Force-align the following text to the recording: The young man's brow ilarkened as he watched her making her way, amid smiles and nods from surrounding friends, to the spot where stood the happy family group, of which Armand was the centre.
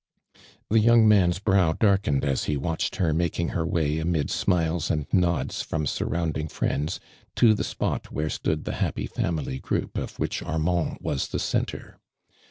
The 0.71 0.79
young 0.79 1.07
man's 1.07 1.37
brow 1.37 1.73
ilarkened 1.73 2.23
as 2.25 2.45
he 2.45 2.57
watched 2.57 2.95
her 2.95 3.13
making 3.13 3.49
her 3.49 3.63
way, 3.67 3.99
amid 3.99 4.31
smiles 4.31 4.89
and 4.89 5.05
nods 5.13 5.61
from 5.61 5.85
surrounding 5.85 6.47
friends, 6.47 6.99
to 7.35 7.53
the 7.53 7.63
spot 7.63 8.11
where 8.11 8.31
stood 8.31 8.65
the 8.65 8.77
happy 8.81 9.05
family 9.05 9.59
group, 9.59 9.99
of 9.99 10.17
which 10.17 10.41
Armand 10.41 10.97
was 11.01 11.27
the 11.27 11.37
centre. 11.37 11.99